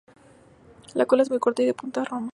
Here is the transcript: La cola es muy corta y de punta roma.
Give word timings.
La 0.95 1.05
cola 1.05 1.21
es 1.21 1.29
muy 1.29 1.37
corta 1.37 1.61
y 1.61 1.67
de 1.67 1.75
punta 1.75 2.03
roma. 2.03 2.29